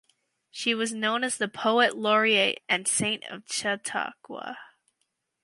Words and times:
She 0.49 0.73
was 0.73 0.93
known 0.95 1.23
as 1.23 1.37
the 1.37 1.47
"Poet 1.47 1.95
Laureate 1.95 2.63
and 2.67 2.87
Saint 2.87 3.23
of 3.25 3.43
Chautauqua". 3.47 4.57